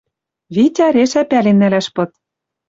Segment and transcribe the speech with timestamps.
[0.55, 2.11] Витя решӓ пӓлен нӓлӓш пыт.